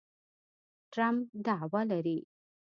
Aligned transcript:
ټرمپ 0.93 1.21
دعوه 1.45 1.81
لري 1.91 2.17